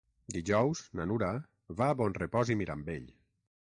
[0.35, 1.29] Dijous na Nura
[1.81, 3.07] va a Bonrepòs i Mirambell.